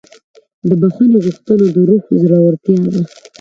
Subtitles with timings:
[0.67, 3.01] د بښنې غوښتنه د روح زړورتیا ده.